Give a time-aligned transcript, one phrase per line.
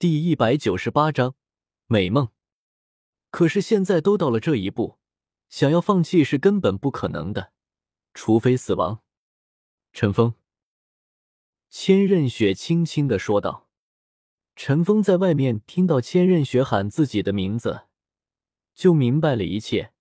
[0.00, 1.34] 第一百九十八章
[1.84, 2.30] 美梦。
[3.30, 4.98] 可是现在都到了这一步，
[5.50, 7.52] 想要放弃是根本不可能的，
[8.14, 9.02] 除非死亡。
[9.92, 10.32] 陈峰，
[11.68, 13.68] 千仞雪轻轻的说道。
[14.56, 17.82] 陈峰在外面听到千仞雪喊自己的名字，
[18.74, 19.92] 就明白了一切，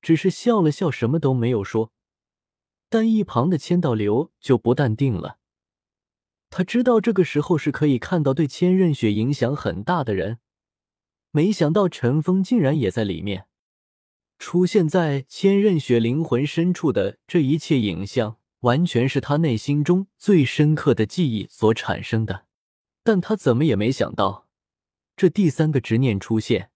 [0.00, 1.92] 只是笑了笑，什么都没有说。
[2.88, 5.40] 但一旁的千道流就不淡定了。
[6.54, 10.38] 他知道这个时候是可以看到对千仞雪影响很大的人，
[11.30, 13.46] 没想到陈峰竟然也在里面。
[14.38, 22.44] 出现在千仞雪灵魂深处的这一切影像，完全是他内心中最深刻的记忆所产生的。
[23.02, 24.46] 但他怎么也没想到，
[25.16, 26.68] 这第三个执念出现，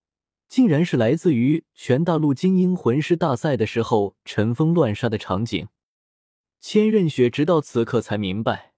[0.49, 5.69] 竟然是来自于全大陆精英魂师大赛的时候陈峰乱杀的场景。
[6.63, 8.73] 千仞雪直到此刻才明白。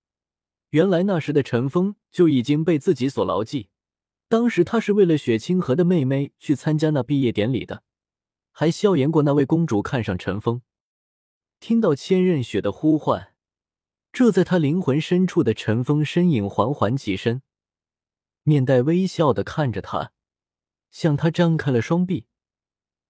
[0.71, 3.71] 原来那时的陈峰就已经被自己所牢记，
[4.29, 7.83] 当时他是为了雪清河的妹妹去参加那毕业典礼的，
[8.53, 10.61] 还笑言过那位公主看上陈峰。
[11.59, 13.35] 听到千仞雪的呼唤，
[14.13, 17.41] 这在他灵魂深处的陈峰身影缓缓起身，
[18.43, 20.13] 面带微笑的看着他，
[20.91, 22.27] 向他张开了双臂，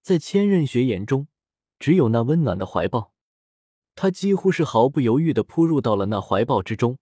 [0.01, 1.27] 在千仞雪眼中，
[1.77, 3.13] 只有那温暖的怀抱，
[3.95, 6.97] 他几乎是毫不犹豫的扑入到了那怀抱之中。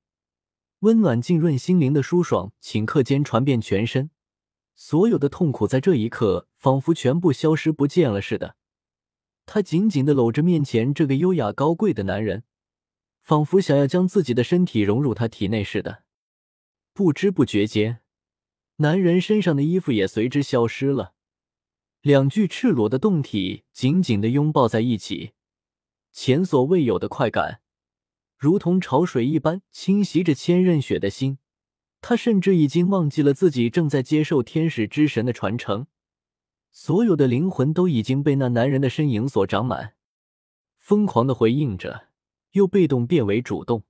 [0.82, 4.12] 温暖浸润心灵的舒爽，顷刻间传遍全身，
[4.76, 8.56] 所有的痛苦在这一刻仿佛全部消失不见了似的。
[9.48, 12.44] 他紧紧的搂着面前这个优雅高贵的男人，
[13.22, 16.04] 仿佛想要将自己的身体融入他体内似的。
[16.94, 18.02] 不知不觉间，
[18.78, 21.14] 男人身上的衣服也随之消失了，
[22.02, 25.32] 两具赤裸的胴体紧紧的拥抱在一起，
[26.12, 27.62] 前所未有的快感。
[28.38, 31.40] 如同潮水一般侵袭着千仞雪的心，
[32.02, 35.88] 他甚至已经忘记了自己正在接受天使之神的传承，
[36.72, 39.96] 所有的灵魂都已经被那男人的身影所长满，
[40.78, 42.10] 疯狂的回应着，
[42.52, 43.84] 又被动变为主动。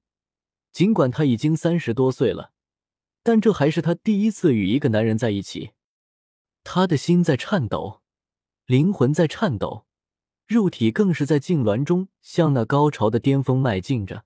[0.72, 2.54] 尽管他已经三十多岁了，
[3.24, 5.72] 但这还是他第一次与一个男人在一起，
[6.64, 8.02] 他的心在颤抖，
[8.66, 9.86] 灵魂在颤抖，
[10.46, 14.24] 肉体更是在痉挛中向那高潮的巅峰迈进着。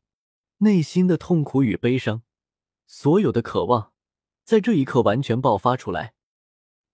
[0.63, 2.21] 内心的痛苦与悲伤，
[2.85, 3.93] 所有的渴望，
[4.43, 6.13] 在这一刻完全爆发出来。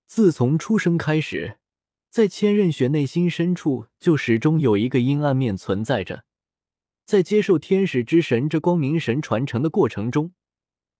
[0.05, 1.57] 自从出生开始，
[2.09, 6.23] 在千仞雪内心深处就始终有一个阴暗面存在着。
[7.03, 10.31] 在接受天使之神这光明神传承的过程中，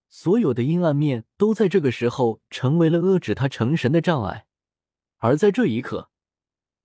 [0.10, 4.46] 所有的阴暗面都在这个时候成为了遏制他成神的障碍。
[5.20, 6.10] 而在这一刻，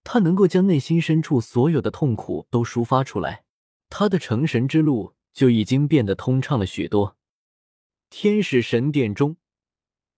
[0.05, 3.43] 他能够将内心深处所有的痛苦都抒发出来，
[3.89, 5.15] 他的成神之路。
[5.33, 7.17] 就已经变得通畅了许多。
[8.11, 9.37] 天使神殿中，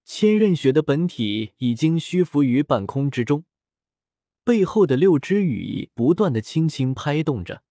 [0.04, 3.44] 千仞雪的本体已经虚浮于半空之中，
[4.42, 7.62] 背后的六只羽翼不断的轻轻拍动着，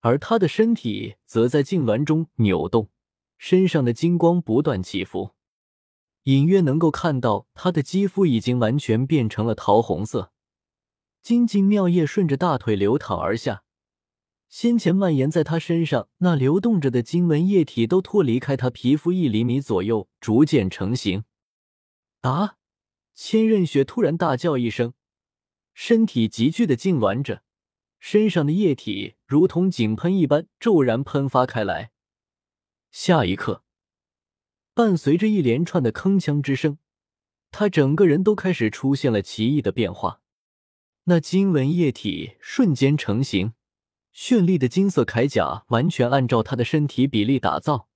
[0.00, 2.90] 而他的身体则在痉挛中扭动，
[3.38, 5.30] 身上的金光不断起伏，
[6.24, 10.32] 隐约能够看到他的肌肤已经完全变成了桃红色，
[11.22, 13.62] 金金妙液顺着大腿流淌而下。
[14.50, 21.22] 先前蔓延在他身上那流动着的经文液体都脱离开他皮肤一厘米左右，逐渐成型。
[22.22, 22.56] 啊！
[23.14, 24.92] 千仞雪突然大叫一声，
[25.72, 27.44] 身体急剧的痉挛着，
[28.00, 31.92] 身上的液体如同井喷一般骤然喷发开来。
[32.90, 33.62] 下一刻，
[34.74, 36.78] 伴随着一连串的铿锵之声，
[37.52, 40.20] 他整个人都开始出现了奇异的变化。
[41.04, 43.52] 那经文液体瞬间成型。
[44.14, 47.88] 绚丽的金色铠甲完全按照他的身体比例打造，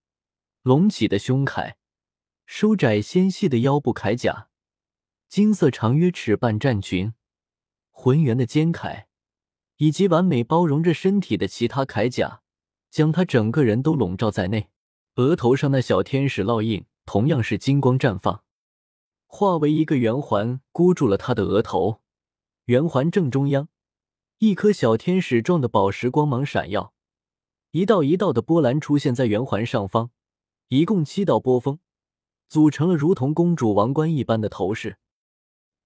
[0.62, 1.74] 隆起的胸铠，
[2.46, 4.48] 收窄纤细的腰部铠甲，
[5.28, 7.14] 金色长约尺半战裙，
[7.90, 9.06] 浑圆的肩铠，
[9.76, 12.42] 以及完美包容着身体的其他铠甲，
[12.90, 14.70] 将他整个人都笼罩在内。
[15.16, 18.42] 额头上那小天使烙印同样是金光绽放，
[19.26, 22.00] 化为一个圆环箍住了他的额头，
[22.66, 23.68] 圆环正中央。
[24.38, 26.92] 一颗小天使状的宝石光芒闪耀，
[27.70, 30.10] 一道一道的波澜出现在圆环上方，
[30.68, 31.78] 一共七道波峰，
[32.48, 34.98] 组成了如同公主王冠一般的头饰。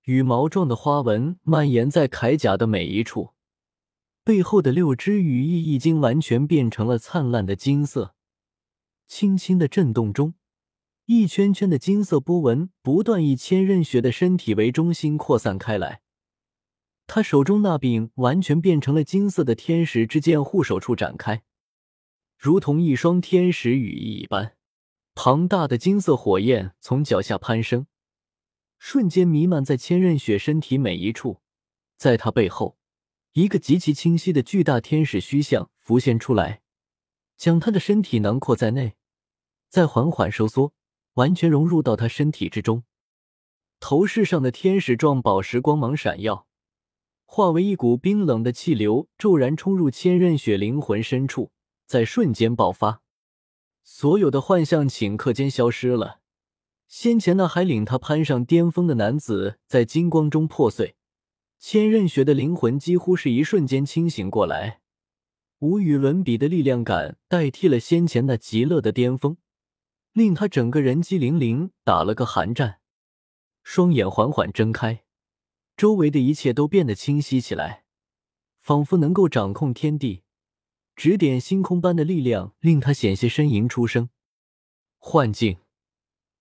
[0.05, 3.35] 羽毛状的花纹蔓延在铠甲的每一处，
[4.25, 8.15] 背后的六只羽翼已经完全变成了灿烂的金色。
[9.07, 10.35] 轻轻的震动中，
[11.05, 16.01] 一圈圈的金色波纹不断以千仞雪的身体为中心扩散开来。
[17.09, 21.43] 他手中那柄完全变成了金色的天使之剑护手处展开，
[22.37, 24.55] 如同一双天使羽翼一般，
[25.15, 27.87] 庞大的金色火焰从脚下攀升，
[28.79, 31.41] 瞬间弥漫在千仞雪身体每一处。
[31.97, 32.77] 在他背后，
[33.33, 36.61] 一个极其清晰的巨大天使虚像浮现出来，
[37.39, 38.97] 将他的身体囊括在内，
[39.71, 40.75] 再缓缓收缩，
[41.15, 42.85] 完全融入到他身体之中。
[43.81, 46.47] 头饰上的天使状宝石光芒闪耀，
[47.31, 51.53] 化为一股冰冷的气流，骤然冲入千仞雪灵魂深处，
[51.87, 53.03] 在瞬间爆发。
[53.85, 56.21] 所有的幻象顷刻间消失了，
[56.89, 60.97] 先前那还领他攀上巅峰的男子在金光中破碎，
[61.59, 64.81] 千仞雪的灵魂几乎是一瞬间清醒过来，
[65.59, 69.37] 无与伦比的力量感代替了先前那极乐的巅峰，
[70.15, 72.79] 令他整个人机灵灵，打了个寒战，
[73.63, 75.05] 双眼缓缓睁开，
[75.79, 77.85] 周围的一切都变得清晰起来，
[78.59, 80.25] 仿佛能够掌控天地。
[80.97, 84.11] 指点星空般的力量令他险些呻吟出声。
[84.97, 85.59] 幻境，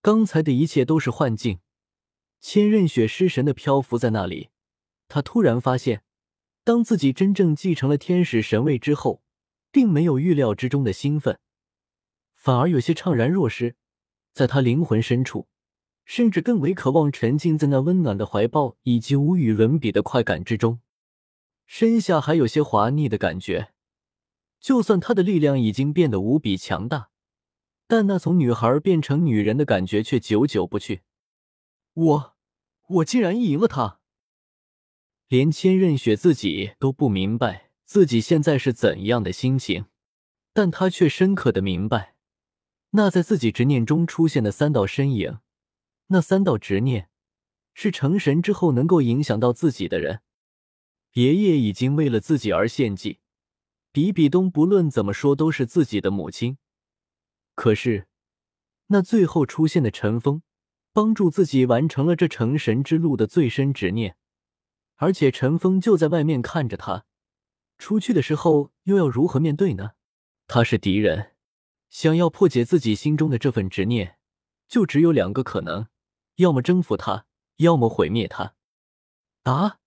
[0.01, 1.59] 刚才的一切都是幻境。
[2.41, 4.49] 千仞雪失神的漂浮在那里。
[5.07, 6.01] 他突然发现，
[6.63, 9.21] 当自己真正继承了天使神位之后，
[9.71, 11.39] 并没有预料之中的兴奋，
[12.33, 13.75] 反而有些怅然若失。
[14.33, 15.47] 在他灵魂深处，
[16.09, 20.79] 甚至更为渴望沉浸在那温暖的怀抱以及无与伦比的快感之中。
[21.65, 23.73] 身下还有些滑腻的感觉。
[24.61, 27.09] 就算他的力量已经变得无比强大，
[27.87, 31.01] 但那从女孩变成女人的感觉却久久不去。
[31.93, 32.35] 我，
[32.87, 33.99] 我竟然赢了他！
[35.27, 39.85] 连千仞雪自己都不明白自己现在是怎样的心情，
[40.53, 42.15] 但他却深刻的明白，
[42.91, 45.39] 那在自己执念中出现的三道身影，
[46.07, 47.09] 那三道执念，
[47.73, 50.21] 是成神之后能够影响到自己的人。
[51.13, 53.19] 爷爷已经为了自己而献祭。
[53.91, 56.59] 比比东不论怎么说都是自己的母亲，
[57.55, 58.07] 可是
[58.87, 60.43] 那最后出现的陈峰，
[60.93, 64.15] 帮助自己完成了这成神之路的最深执念，
[64.97, 67.05] 而且陈峰就在外面看着他，
[67.79, 69.93] 出去的时候又要如何面对呢？
[70.45, 71.31] 他是敌人，
[71.89, 74.19] 想要破解自己心中的这份执念，
[74.67, 75.87] 就只有两个可能：
[76.37, 78.55] 要么征服他，要么毁灭他。
[79.43, 79.77] 啊！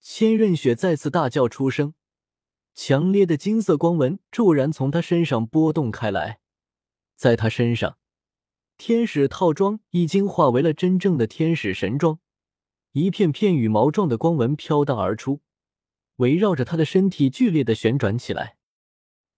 [0.00, 1.94] 千仞雪再次大叫出声。
[2.74, 6.40] 强烈的金色光纹骤然从他身上波动开来，
[7.16, 7.98] 在他身上，
[8.76, 12.20] 天使套装已经化为了真正的天使神装，
[12.92, 15.40] 一片片羽毛状的光纹飘荡而出，
[16.16, 18.58] 围绕着他的身体剧烈的旋转起来。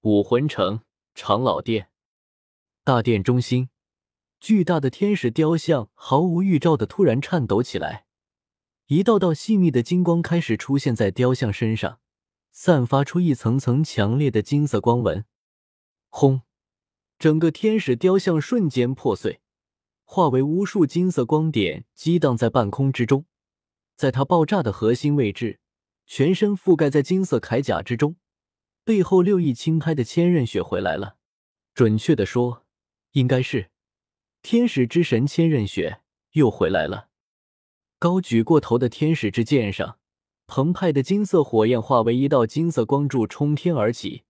[0.01, 0.83] 武魂城
[1.15, 1.91] 长老殿，
[2.83, 3.71] 大殿中心，
[4.41, 8.07] 巨大的天使雕像毫无预兆的突然颤抖起来，
[8.87, 12.01] 一道道细密的金光开始出现在雕像身上。
[12.51, 15.25] 散发出一层层强烈的金色光纹，
[16.09, 16.43] 轰！
[17.17, 19.41] 整个天使雕像瞬间破碎，
[20.03, 23.27] 化为无数金色光点，激荡在半空之中。
[23.95, 25.61] 在它爆炸的核心位置，
[26.05, 28.17] 全身覆盖在金色铠甲之中，
[28.83, 31.17] 背后六翼轻拍的千仞雪回来了。
[31.75, 32.67] 准确的说，
[33.13, 33.71] 应该是
[34.43, 36.01] 天使之神千仞雪
[36.33, 37.09] 又回来了。
[37.99, 39.99] 高举过头的天使之剑上。
[40.51, 44.23] 澎湃的金色火焰化为一道金色光柱冲天而起，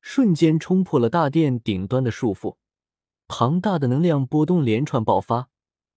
[0.00, 2.56] 瞬间冲破了大殿顶端的束缚。
[3.28, 5.48] 庞大的能量波动连串爆发，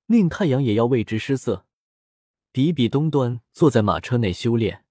[0.05, 1.65] 令太阳也要为之失色。
[2.51, 4.85] 比比东端坐在马车内修炼，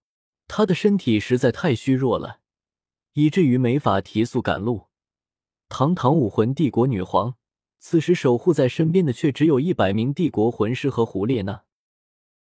[0.49, 2.41] 他的身体实在太虚弱了，
[3.12, 4.88] 以至于没法提速赶路。
[5.69, 7.37] 堂堂武魂帝国女皇，
[7.83, 11.63] 此时守护在身边的却只有一百名帝国魂师和胡列娜。